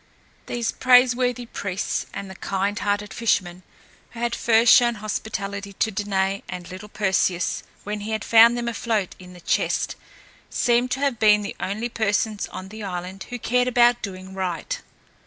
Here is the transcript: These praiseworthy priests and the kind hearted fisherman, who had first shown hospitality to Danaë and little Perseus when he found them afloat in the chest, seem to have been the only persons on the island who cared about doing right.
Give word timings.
These 0.47 0.71
praiseworthy 0.71 1.45
priests 1.45 2.07
and 2.11 2.27
the 2.27 2.33
kind 2.33 2.79
hearted 2.79 3.13
fisherman, 3.13 3.61
who 4.13 4.19
had 4.19 4.33
first 4.33 4.73
shown 4.73 4.95
hospitality 4.95 5.73
to 5.73 5.91
Danaë 5.91 6.41
and 6.49 6.71
little 6.71 6.89
Perseus 6.89 7.61
when 7.83 7.99
he 7.99 8.17
found 8.17 8.57
them 8.57 8.67
afloat 8.67 9.13
in 9.19 9.33
the 9.33 9.41
chest, 9.41 9.95
seem 10.49 10.87
to 10.87 11.01
have 11.01 11.19
been 11.19 11.43
the 11.43 11.55
only 11.59 11.87
persons 11.87 12.47
on 12.47 12.69
the 12.69 12.81
island 12.81 13.27
who 13.29 13.37
cared 13.37 13.67
about 13.67 14.01
doing 14.01 14.33
right. 14.33 14.81